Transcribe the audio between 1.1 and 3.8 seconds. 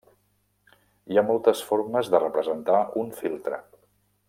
Hi ha moltes formes de representar un filtre.